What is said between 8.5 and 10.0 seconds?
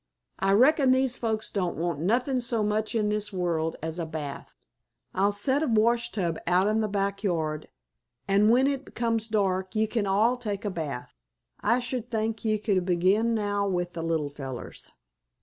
it comes dark ye